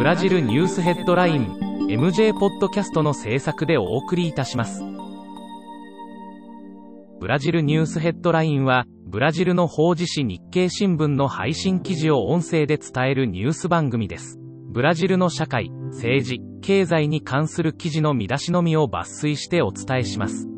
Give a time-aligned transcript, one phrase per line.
[0.00, 1.58] ブラジルニュースヘッドライン
[1.90, 4.82] MJ ポッドキャストの制作でお送りいたします。
[7.20, 14.38] ブラジルニュースヘッドラインはブラジルの法事紙日経新聞の配信記事を音声で伝えるニュース番組です。
[14.70, 20.48] ブラジルの社会政治経済に関する記事の見出しのみを抜粋してお伝えします。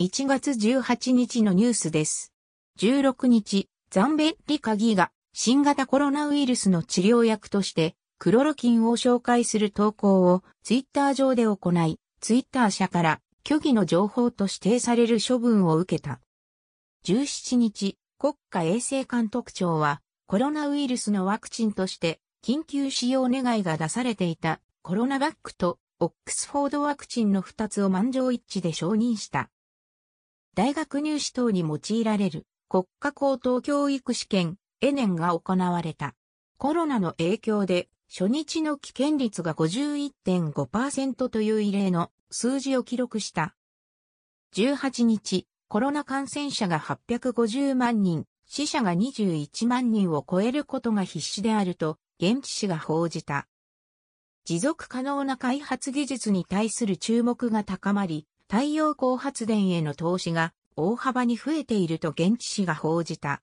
[0.00, 2.32] 1月18日のニュースです。
[2.80, 16.20] 16日、ザンベッリカギが新型コロナウイルスの治療薬としてクロロキンを紹介する投稿をツイッター上で行い、ツイッター社から虚偽の情報と指定される処分を受けた。
[17.06, 29.48] 17日、国家衛生監督庁はコロナウイルスのワクチンとして緊急使用願いが出されていたコロナバックとオックスフォードワクチンの2つを満場一致で承認した。
[30.54, 36.14] 大学入試等に用いられる国家高等教育試験エネンが行われた。
[36.56, 43.54] コロナの影響で初日の危険率が51.5%という異例の数字を記録した。
[44.54, 53.46] 18日、コロナ感染者が850万人、死者が21万人を超えることが必至であると、現地紙が報じた。
[54.44, 63.42] 持続可能な開発技術に対する注目が高まり、太陽光発電への投資が大幅に増えていると現地紙が報じた。